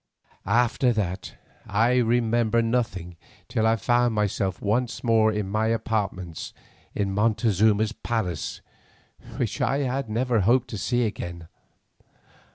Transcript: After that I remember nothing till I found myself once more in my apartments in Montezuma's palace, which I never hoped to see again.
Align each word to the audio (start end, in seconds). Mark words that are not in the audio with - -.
After 0.47 0.91
that 0.93 1.35
I 1.67 1.97
remember 1.97 2.63
nothing 2.63 3.17
till 3.47 3.67
I 3.67 3.75
found 3.75 4.15
myself 4.15 4.59
once 4.59 5.03
more 5.03 5.31
in 5.31 5.47
my 5.47 5.67
apartments 5.67 6.53
in 6.95 7.13
Montezuma's 7.13 7.91
palace, 7.91 8.61
which 9.37 9.61
I 9.61 10.03
never 10.07 10.39
hoped 10.39 10.69
to 10.69 10.79
see 10.79 11.05
again. 11.05 11.47